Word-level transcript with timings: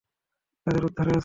তাদের 0.67 0.83
উদ্ধারে 0.85 1.11
আছি। 1.11 1.19